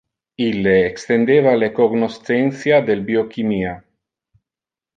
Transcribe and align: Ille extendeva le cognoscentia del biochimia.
Ille 0.45 0.71
extendeva 0.85 1.53
le 1.65 1.69
cognoscentia 1.81 2.81
del 2.89 3.05
biochimia. 3.11 3.77